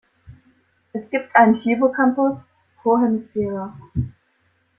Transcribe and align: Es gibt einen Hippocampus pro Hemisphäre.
Es 0.93 1.07
gibt 1.11 1.35
einen 1.35 1.53
Hippocampus 1.53 2.39
pro 2.81 2.97
Hemisphäre. 2.97 3.71